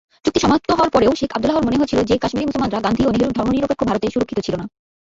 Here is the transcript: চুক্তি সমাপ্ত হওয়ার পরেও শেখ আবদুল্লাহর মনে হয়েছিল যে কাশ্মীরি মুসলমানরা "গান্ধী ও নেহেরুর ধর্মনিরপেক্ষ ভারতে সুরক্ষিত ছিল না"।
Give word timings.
চুক্তি 0.23 0.39
সমাপ্ত 0.45 0.69
হওয়ার 0.75 0.93
পরেও 0.95 1.17
শেখ 1.19 1.31
আবদুল্লাহর 1.35 1.65
মনে 1.67 1.79
হয়েছিল 1.79 1.99
যে 2.09 2.15
কাশ্মীরি 2.23 2.45
মুসলমানরা 2.47 2.83
"গান্ধী 2.85 3.03
ও 3.05 3.11
নেহেরুর 3.13 3.35
ধর্মনিরপেক্ষ 3.37 3.81
ভারতে 3.89 4.05
সুরক্ষিত 4.13 4.39
ছিল 4.45 4.53
না"। 4.61 4.65